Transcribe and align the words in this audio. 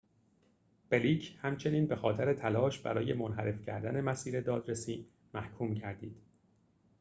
بلیک 0.89 1.37
همچنین 1.41 1.87
بخاطر 1.87 2.33
تلاش 2.33 2.79
برای 2.79 3.13
منحرف 3.13 3.61
کردن 3.61 4.01
مسیر 4.01 4.41
دادرسی 4.41 5.05
محکوم 5.33 5.73
گردید 5.73 6.21